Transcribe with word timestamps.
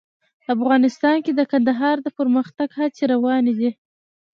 افغانستان 0.55 1.17
کې 1.25 1.31
د 1.35 1.41
کندهار 1.51 1.95
د 2.01 2.07
پرمختګ 2.17 2.69
هڅې 2.79 3.03
روانې 3.13 3.53
دي. 3.59 3.69